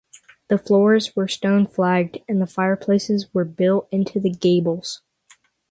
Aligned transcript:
The 0.47 0.57
floors 0.57 1.15
were 1.15 1.27
stone 1.27 1.67
flagged 1.67 2.17
and 2.27 2.41
the 2.41 2.47
fireplaces 2.47 3.31
were 3.35 3.45
built 3.45 3.87
into 3.91 4.19
the 4.19 4.31
gables. 4.31 5.03